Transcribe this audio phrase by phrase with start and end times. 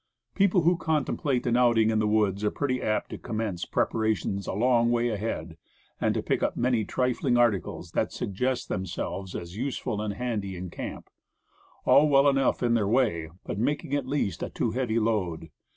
[0.33, 4.53] People who contemplate an outing in the woods are pretty apt to commence preparations a
[4.53, 5.57] long way ahead,
[5.99, 8.39] and to pick up many trifling articles that sug Preparations.
[8.39, 11.07] 7 gest themselves as useful and handy in camp;
[11.85, 15.51] all well enough in their way, but making at last a too heavy load.